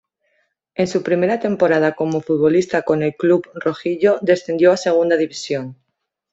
[0.73, 5.77] En su primera temporada como futbolista con el club rojillo, descendió a segunda división.